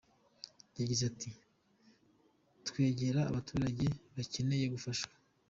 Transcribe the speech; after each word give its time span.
Yagize 0.79 1.03
ati 1.11 1.29
“Twegera 2.67 3.21
abaturage 3.29 3.85
bakeneye 4.15 4.65
gufashwa. 4.75 5.13